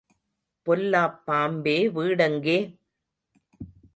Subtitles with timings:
[0.67, 2.57] பொல்லாப் பாம்பே, வீடெங்கே?